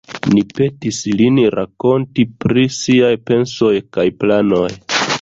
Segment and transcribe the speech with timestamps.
[0.35, 4.69] Ni petis lin rakonti pri siaj pensoj kaj planoj.